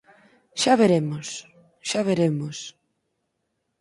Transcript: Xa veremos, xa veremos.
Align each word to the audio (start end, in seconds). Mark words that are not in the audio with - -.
Xa 0.61 0.73
veremos, 0.81 1.27
xa 1.89 2.01
veremos. 2.09 2.57